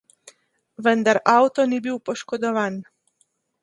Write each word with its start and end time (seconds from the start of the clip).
Vendar 0.87 1.21
avto 1.35 1.69
ni 1.69 1.81
bil 1.87 2.03
poškodovan. 2.11 2.85